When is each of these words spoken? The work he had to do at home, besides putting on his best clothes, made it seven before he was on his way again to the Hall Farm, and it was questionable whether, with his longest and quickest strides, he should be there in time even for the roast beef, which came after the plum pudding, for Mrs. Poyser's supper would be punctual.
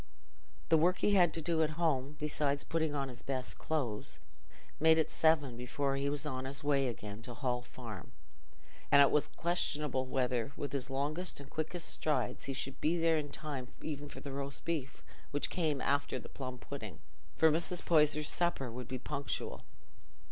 The 0.69 0.79
work 0.79 0.97
he 0.97 1.13
had 1.13 1.31
to 1.35 1.43
do 1.43 1.61
at 1.61 1.77
home, 1.77 2.15
besides 2.17 2.63
putting 2.63 2.95
on 2.95 3.07
his 3.07 3.21
best 3.21 3.59
clothes, 3.59 4.17
made 4.79 4.97
it 4.97 5.11
seven 5.11 5.55
before 5.55 5.95
he 5.95 6.09
was 6.09 6.25
on 6.25 6.45
his 6.45 6.63
way 6.63 6.87
again 6.87 7.21
to 7.21 7.29
the 7.29 7.33
Hall 7.35 7.61
Farm, 7.61 8.11
and 8.91 8.99
it 8.99 9.11
was 9.11 9.27
questionable 9.27 10.07
whether, 10.07 10.53
with 10.57 10.71
his 10.71 10.89
longest 10.89 11.39
and 11.39 11.51
quickest 11.51 11.87
strides, 11.87 12.45
he 12.45 12.53
should 12.53 12.81
be 12.81 12.97
there 12.97 13.19
in 13.19 13.29
time 13.29 13.67
even 13.83 14.09
for 14.09 14.21
the 14.21 14.31
roast 14.31 14.65
beef, 14.65 15.03
which 15.29 15.51
came 15.51 15.79
after 15.81 16.17
the 16.17 16.29
plum 16.29 16.57
pudding, 16.57 16.97
for 17.37 17.51
Mrs. 17.51 17.85
Poyser's 17.85 18.27
supper 18.27 18.71
would 18.71 18.87
be 18.87 18.97
punctual. 18.97 19.65